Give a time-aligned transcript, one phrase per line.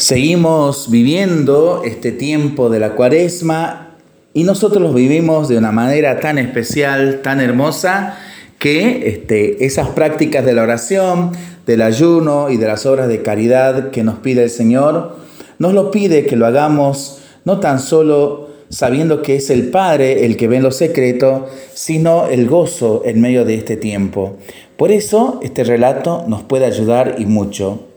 [0.00, 3.98] Seguimos viviendo este tiempo de la cuaresma
[4.32, 8.16] y nosotros lo vivimos de una manera tan especial, tan hermosa,
[8.58, 11.32] que este, esas prácticas de la oración,
[11.66, 15.16] del ayuno y de las obras de caridad que nos pide el Señor,
[15.58, 20.38] nos lo pide que lo hagamos no tan solo sabiendo que es el Padre el
[20.38, 24.38] que ve en lo secreto, sino el gozo en medio de este tiempo.
[24.78, 27.89] Por eso este relato nos puede ayudar y mucho.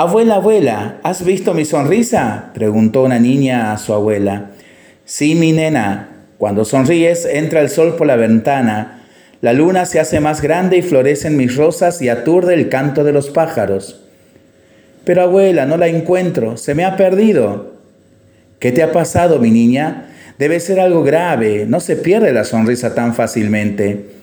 [0.00, 2.52] Abuela, abuela, ¿has visto mi sonrisa?
[2.54, 4.50] preguntó una niña a su abuela.
[5.04, 9.02] Sí, mi nena, cuando sonríes entra el sol por la ventana,
[9.40, 13.10] la luna se hace más grande y florecen mis rosas y aturde el canto de
[13.10, 14.04] los pájaros.
[15.02, 17.74] Pero abuela, no la encuentro, se me ha perdido.
[18.60, 20.10] ¿Qué te ha pasado, mi niña?
[20.38, 24.17] Debe ser algo grave, no se pierde la sonrisa tan fácilmente.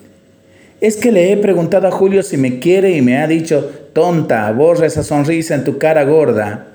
[0.85, 4.51] Es que le he preguntado a Julio si me quiere y me ha dicho, tonta,
[4.51, 6.67] borra esa sonrisa en tu cara gorda.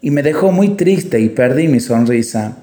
[0.00, 2.56] Y me dejó muy triste y perdí mi sonrisa.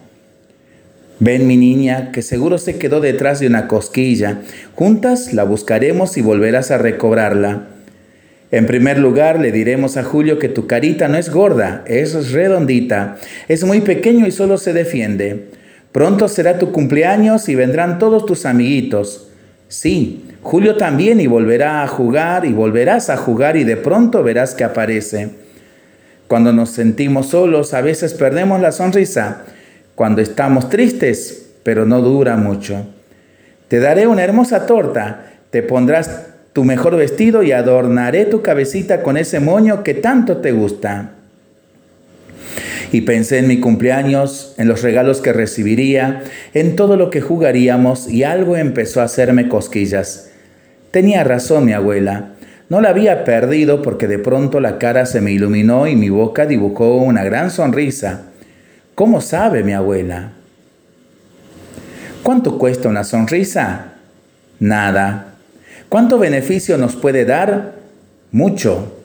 [1.19, 4.41] Ven mi niña, que seguro se quedó detrás de una cosquilla.
[4.73, 7.67] Juntas la buscaremos y volverás a recobrarla.
[8.49, 13.17] En primer lugar, le diremos a Julio que tu carita no es gorda, es redondita,
[13.47, 15.49] es muy pequeño y solo se defiende.
[15.91, 19.27] Pronto será tu cumpleaños y vendrán todos tus amiguitos.
[19.69, 24.53] Sí, Julio también y volverá a jugar y volverás a jugar y de pronto verás
[24.55, 25.29] que aparece.
[26.27, 29.43] Cuando nos sentimos solos, a veces perdemos la sonrisa.
[29.95, 32.85] Cuando estamos tristes, pero no dura mucho.
[33.67, 39.17] Te daré una hermosa torta, te pondrás tu mejor vestido y adornaré tu cabecita con
[39.17, 41.16] ese moño que tanto te gusta.
[42.91, 48.09] Y pensé en mi cumpleaños, en los regalos que recibiría, en todo lo que jugaríamos
[48.09, 50.31] y algo empezó a hacerme cosquillas.
[50.91, 52.33] Tenía razón mi abuela.
[52.69, 56.45] No la había perdido porque de pronto la cara se me iluminó y mi boca
[56.45, 58.23] dibujó una gran sonrisa.
[58.95, 60.31] ¿Cómo sabe mi abuela?
[62.23, 63.93] ¿Cuánto cuesta una sonrisa?
[64.59, 65.35] Nada.
[65.87, 67.75] ¿Cuánto beneficio nos puede dar?
[68.31, 69.03] Mucho.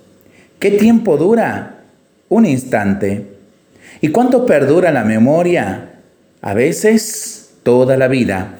[0.59, 1.83] ¿Qué tiempo dura?
[2.29, 3.32] Un instante.
[4.01, 5.91] ¿Y cuánto perdura la memoria?
[6.41, 8.57] A veces toda la vida.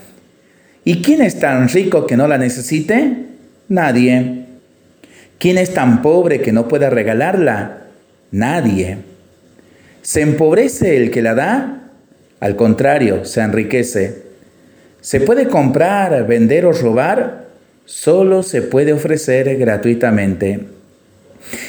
[0.85, 3.17] ¿Y quién es tan rico que no la necesite?
[3.69, 4.47] Nadie.
[5.39, 7.79] ¿Quién es tan pobre que no pueda regalarla?
[8.31, 8.99] Nadie.
[10.03, 11.83] ¿Se empobrece el que la da?
[12.41, 14.23] Al contrario, se enriquece.
[15.01, 17.47] ¿Se puede comprar, vender o robar?
[17.85, 20.61] Solo se puede ofrecer gratuitamente.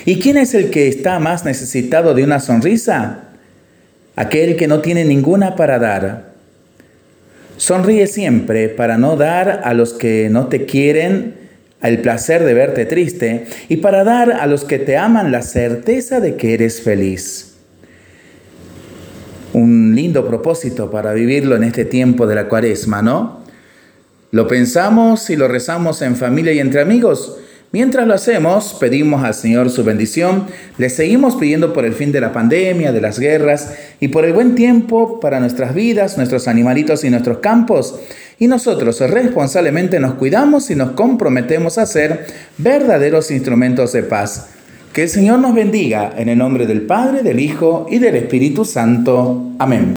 [0.06, 3.24] ¿Y quién es el que está más necesitado de una sonrisa?
[4.16, 6.34] Aquel que no tiene ninguna para dar.
[7.58, 11.36] Sonríe siempre para no dar a los que no te quieren
[11.82, 16.20] el placer de verte triste y para dar a los que te aman la certeza
[16.20, 17.56] de que eres feliz.
[19.54, 23.44] Un lindo propósito para vivirlo en este tiempo de la cuaresma, ¿no?
[24.32, 27.38] Lo pensamos y lo rezamos en familia y entre amigos
[27.74, 30.46] Mientras lo hacemos, pedimos al Señor su bendición,
[30.78, 34.34] le seguimos pidiendo por el fin de la pandemia, de las guerras y por el
[34.34, 38.00] buen tiempo para nuestras vidas, nuestros animalitos y nuestros campos.
[38.38, 42.28] Y nosotros responsablemente nos cuidamos y nos comprometemos a ser
[42.60, 44.50] verdaderos instrumentos de paz.
[44.94, 48.66] Que el Señor nos bendiga en el nombre del Padre, del Hijo y del Espíritu
[48.66, 49.54] Santo.
[49.58, 49.92] Amén.